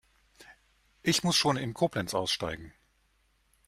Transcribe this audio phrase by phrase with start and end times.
[1.03, 2.73] Ich muss schon in Koblenz aussteigen